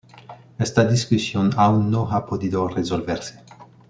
[0.57, 3.39] Esta discusión aún no ha podido resolverse.